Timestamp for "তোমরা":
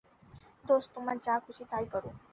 0.95-1.13